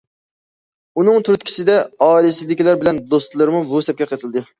[1.01, 4.45] ئۇنىڭ تۈرتكىسىدە، ئائىلىسىدىكىلەر بىلەن دوستلىرىمۇ بۇ سەپكە قېتىلدى.